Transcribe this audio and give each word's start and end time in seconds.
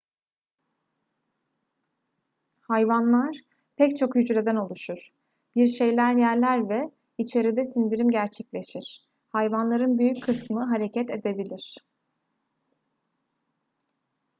hayvanlar 2.61 3.39
pek 3.77 3.97
çok 3.97 4.15
hücreden 4.15 4.55
oluşur 4.55 5.09
bir 5.55 5.67
şeyler 5.67 6.13
yerler 6.13 6.69
ve 6.69 6.91
içeride 7.17 7.63
sindirim 7.65 8.09
gerçekleşir 8.09 9.05
hayvanların 9.29 9.99
büyük 9.99 10.23
kısmı 10.23 10.63
hareket 10.65 11.11
edebilir 11.11 11.75